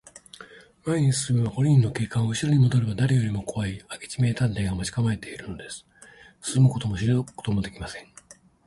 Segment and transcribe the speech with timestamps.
[0.83, 5.85] 前に進めば五人の警官、うしろにもどれば、だれよりもこわい明智名探偵が待ちかまえているのです。
[6.41, 8.05] 進むこともしりぞくこともできません。